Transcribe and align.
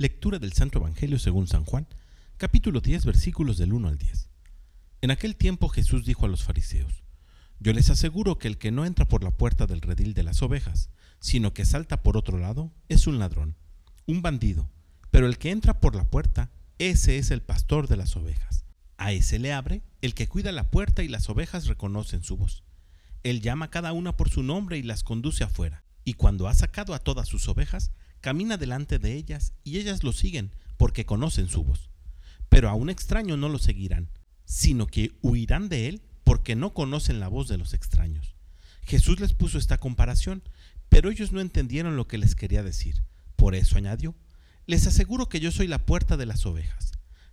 Lectura 0.00 0.38
del 0.38 0.52
Santo 0.52 0.78
Evangelio 0.78 1.18
según 1.18 1.48
San 1.48 1.64
Juan, 1.64 1.88
capítulo 2.36 2.80
10, 2.80 3.04
versículos 3.04 3.58
del 3.58 3.72
1 3.72 3.88
al 3.88 3.98
10. 3.98 4.28
En 5.00 5.10
aquel 5.10 5.34
tiempo 5.34 5.68
Jesús 5.68 6.04
dijo 6.04 6.24
a 6.24 6.28
los 6.28 6.44
fariseos, 6.44 7.02
Yo 7.58 7.72
les 7.72 7.90
aseguro 7.90 8.38
que 8.38 8.46
el 8.46 8.58
que 8.58 8.70
no 8.70 8.86
entra 8.86 9.08
por 9.08 9.24
la 9.24 9.32
puerta 9.32 9.66
del 9.66 9.80
redil 9.80 10.14
de 10.14 10.22
las 10.22 10.40
ovejas, 10.40 10.88
sino 11.18 11.52
que 11.52 11.64
salta 11.64 12.00
por 12.04 12.16
otro 12.16 12.38
lado, 12.38 12.72
es 12.88 13.08
un 13.08 13.18
ladrón, 13.18 13.56
un 14.06 14.22
bandido, 14.22 14.70
pero 15.10 15.26
el 15.26 15.36
que 15.36 15.50
entra 15.50 15.80
por 15.80 15.96
la 15.96 16.04
puerta, 16.04 16.52
ese 16.78 17.18
es 17.18 17.32
el 17.32 17.42
pastor 17.42 17.88
de 17.88 17.96
las 17.96 18.14
ovejas. 18.14 18.64
A 18.98 19.10
ese 19.10 19.40
le 19.40 19.52
abre 19.52 19.82
el 20.00 20.14
que 20.14 20.28
cuida 20.28 20.52
la 20.52 20.70
puerta 20.70 21.02
y 21.02 21.08
las 21.08 21.28
ovejas 21.28 21.66
reconocen 21.66 22.22
su 22.22 22.36
voz. 22.36 22.62
Él 23.24 23.40
llama 23.40 23.64
a 23.64 23.70
cada 23.70 23.92
una 23.92 24.16
por 24.16 24.30
su 24.30 24.44
nombre 24.44 24.78
y 24.78 24.84
las 24.84 25.02
conduce 25.02 25.42
afuera, 25.42 25.82
y 26.04 26.12
cuando 26.12 26.46
ha 26.46 26.54
sacado 26.54 26.94
a 26.94 27.00
todas 27.00 27.26
sus 27.26 27.48
ovejas, 27.48 27.90
camina 28.20 28.56
delante 28.56 28.98
de 28.98 29.14
ellas 29.14 29.52
y 29.64 29.78
ellas 29.78 30.02
lo 30.02 30.12
siguen 30.12 30.52
porque 30.76 31.06
conocen 31.06 31.48
su 31.48 31.64
voz. 31.64 31.90
Pero 32.48 32.68
a 32.68 32.74
un 32.74 32.90
extraño 32.90 33.36
no 33.36 33.48
lo 33.48 33.58
seguirán, 33.58 34.10
sino 34.44 34.86
que 34.86 35.18
huirán 35.22 35.68
de 35.68 35.88
él 35.88 36.02
porque 36.24 36.56
no 36.56 36.72
conocen 36.72 37.20
la 37.20 37.28
voz 37.28 37.48
de 37.48 37.58
los 37.58 37.74
extraños. 37.74 38.34
Jesús 38.84 39.20
les 39.20 39.34
puso 39.34 39.58
esta 39.58 39.78
comparación, 39.78 40.42
pero 40.88 41.10
ellos 41.10 41.32
no 41.32 41.40
entendieron 41.40 41.96
lo 41.96 42.08
que 42.08 42.18
les 42.18 42.34
quería 42.34 42.62
decir. 42.62 43.02
Por 43.36 43.54
eso 43.54 43.76
añadió, 43.76 44.14
les 44.66 44.86
aseguro 44.86 45.28
que 45.28 45.40
yo 45.40 45.50
soy 45.50 45.66
la 45.66 45.84
puerta 45.84 46.16
de 46.16 46.26
las 46.26 46.46
ovejas. 46.46 46.92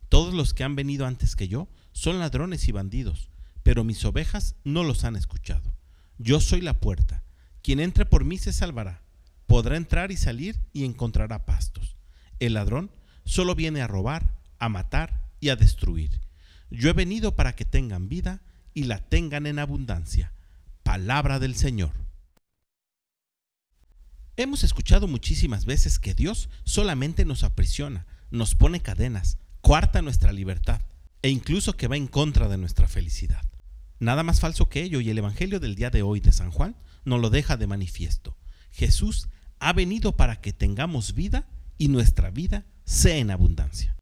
Todos 0.09 0.33
los 0.33 0.53
que 0.53 0.63
han 0.63 0.75
venido 0.75 1.05
antes 1.05 1.35
que 1.35 1.47
yo 1.47 1.69
son 1.93 2.19
ladrones 2.19 2.67
y 2.67 2.71
bandidos, 2.71 3.29
pero 3.63 3.83
mis 3.83 4.03
ovejas 4.05 4.55
no 4.63 4.83
los 4.83 5.03
han 5.03 5.15
escuchado. 5.15 5.75
Yo 6.17 6.39
soy 6.39 6.61
la 6.61 6.79
puerta. 6.79 7.23
Quien 7.61 7.79
entre 7.79 8.05
por 8.05 8.25
mí 8.25 8.37
se 8.37 8.53
salvará 8.53 9.04
podrá 9.47 9.77
entrar 9.77 10.11
y 10.11 10.17
salir 10.17 10.59
y 10.73 10.85
encontrará 10.85 11.45
pastos. 11.45 11.95
El 12.39 12.53
ladrón 12.53 12.91
solo 13.23 13.55
viene 13.55 13.81
a 13.81 13.87
robar, 13.87 14.35
a 14.59 14.69
matar 14.69 15.29
y 15.39 15.49
a 15.49 15.55
destruir. 15.55 16.21
Yo 16.69 16.89
he 16.89 16.93
venido 16.93 17.35
para 17.35 17.55
que 17.55 17.65
tengan 17.65 18.09
vida 18.09 18.41
y 18.73 18.83
la 18.83 18.99
tengan 18.99 19.47
en 19.47 19.59
abundancia. 19.59 20.33
Palabra 20.83 21.39
del 21.39 21.55
Señor. 21.55 21.91
Hemos 24.37 24.63
escuchado 24.63 25.07
muchísimas 25.07 25.65
veces 25.65 25.97
que 25.97 26.13
Dios 26.13 26.49
solamente 26.65 27.23
nos 27.23 27.43
aprisiona, 27.43 28.05
nos 28.31 28.53
pone 28.53 28.81
cadenas, 28.81 29.37
cuarta 29.61 30.01
nuestra 30.01 30.33
libertad 30.33 30.81
e 31.21 31.29
incluso 31.29 31.77
que 31.77 31.87
va 31.87 31.95
en 31.95 32.07
contra 32.07 32.49
de 32.49 32.57
nuestra 32.57 32.87
felicidad. 32.87 33.41
Nada 33.99 34.23
más 34.23 34.41
falso 34.41 34.67
que 34.67 34.83
ello 34.83 34.99
y 34.99 35.09
el 35.09 35.17
Evangelio 35.17 35.61
del 35.61 35.75
día 35.75 35.89
de 35.89 36.01
hoy 36.01 36.19
de 36.19 36.33
San 36.33 36.51
Juan 36.51 36.75
nos 37.05 37.21
lo 37.21 37.29
deja 37.29 37.55
de 37.55 37.65
manifiesto. 37.65 38.37
Jesús 38.71 39.29
ha 39.65 39.73
venido 39.73 40.15
para 40.15 40.35
que 40.41 40.53
tengamos 40.53 41.15
vida 41.15 41.47
y 41.79 41.87
nuestra 41.87 42.29
vida 42.29 42.67
sea 42.83 43.17
en 43.17 43.31
abundancia. 43.31 43.95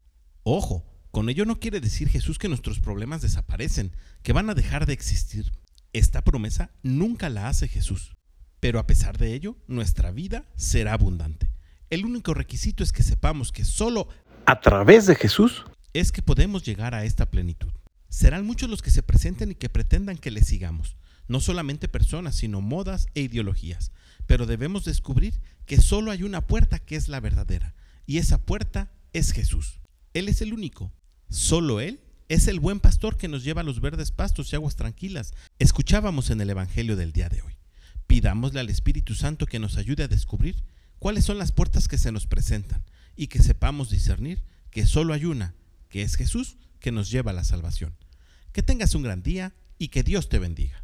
Ojo, 0.43 0.85
con 1.09 1.29
ello 1.29 1.45
no 1.45 1.61
quiere 1.61 1.79
decir 1.79 2.09
Jesús 2.09 2.37
que 2.37 2.49
nuestros 2.49 2.81
problemas 2.81 3.21
desaparecen, 3.21 3.95
que 4.23 4.33
van 4.33 4.49
a 4.49 4.55
dejar 4.55 4.85
de 4.85 4.91
existir. 4.91 5.53
Esta 5.93 6.21
promesa 6.21 6.71
nunca 6.83 7.29
la 7.29 7.47
hace 7.47 7.69
Jesús. 7.69 8.11
Pero 8.59 8.77
a 8.77 8.85
pesar 8.85 9.17
de 9.17 9.33
ello, 9.33 9.55
nuestra 9.67 10.11
vida 10.11 10.49
será 10.57 10.91
abundante. 10.91 11.49
El 11.89 12.03
único 12.03 12.33
requisito 12.33 12.83
es 12.83 12.91
que 12.91 13.03
sepamos 13.03 13.53
que 13.53 13.63
solo 13.63 14.09
a 14.45 14.59
través 14.59 15.05
de 15.05 15.15
Jesús 15.15 15.63
es 15.93 16.11
que 16.11 16.21
podemos 16.21 16.65
llegar 16.65 16.93
a 16.93 17.05
esta 17.05 17.31
plenitud. 17.31 17.71
Serán 18.09 18.45
muchos 18.45 18.69
los 18.69 18.81
que 18.81 18.91
se 18.91 19.01
presenten 19.01 19.51
y 19.51 19.55
que 19.55 19.69
pretendan 19.69 20.17
que 20.17 20.29
le 20.29 20.43
sigamos, 20.43 20.97
no 21.27 21.39
solamente 21.39 21.87
personas, 21.87 22.35
sino 22.35 22.61
modas 22.61 23.07
e 23.15 23.21
ideologías 23.21 23.91
pero 24.25 24.45
debemos 24.45 24.85
descubrir 24.85 25.39
que 25.65 25.81
solo 25.81 26.11
hay 26.11 26.23
una 26.23 26.45
puerta 26.45 26.79
que 26.79 26.95
es 26.95 27.07
la 27.07 27.19
verdadera, 27.19 27.75
y 28.05 28.17
esa 28.17 28.45
puerta 28.45 28.91
es 29.13 29.31
Jesús. 29.31 29.79
Él 30.13 30.27
es 30.27 30.41
el 30.41 30.53
único. 30.53 30.91
Solo 31.29 31.79
Él 31.79 32.01
es 32.29 32.47
el 32.47 32.59
buen 32.59 32.79
pastor 32.79 33.17
que 33.17 33.27
nos 33.27 33.43
lleva 33.43 33.61
a 33.61 33.63
los 33.63 33.79
verdes 33.79 34.11
pastos 34.11 34.51
y 34.51 34.55
aguas 34.55 34.75
tranquilas. 34.75 35.33
Escuchábamos 35.59 36.29
en 36.29 36.41
el 36.41 36.49
Evangelio 36.49 36.95
del 36.95 37.13
día 37.13 37.29
de 37.29 37.41
hoy. 37.41 37.57
Pidámosle 38.07 38.59
al 38.59 38.69
Espíritu 38.69 39.15
Santo 39.15 39.45
que 39.45 39.59
nos 39.59 39.77
ayude 39.77 40.03
a 40.03 40.07
descubrir 40.07 40.63
cuáles 40.99 41.25
son 41.25 41.37
las 41.37 41.51
puertas 41.51 41.87
que 41.87 41.97
se 41.97 42.11
nos 42.11 42.27
presentan 42.27 42.83
y 43.15 43.27
que 43.27 43.41
sepamos 43.41 43.89
discernir 43.89 44.43
que 44.69 44.85
solo 44.85 45.13
hay 45.13 45.25
una, 45.25 45.55
que 45.89 46.01
es 46.01 46.15
Jesús, 46.15 46.57
que 46.79 46.91
nos 46.91 47.09
lleva 47.09 47.31
a 47.31 47.35
la 47.35 47.43
salvación. 47.43 47.95
Que 48.51 48.63
tengas 48.63 48.95
un 48.95 49.03
gran 49.03 49.23
día 49.23 49.53
y 49.77 49.87
que 49.87 50.03
Dios 50.03 50.29
te 50.29 50.39
bendiga. 50.39 50.82